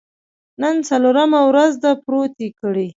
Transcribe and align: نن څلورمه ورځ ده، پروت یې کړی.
نن 0.61 0.75
څلورمه 0.89 1.41
ورځ 1.49 1.73
ده، 1.83 1.91
پروت 2.03 2.33
یې 2.43 2.49
کړی. 2.59 2.87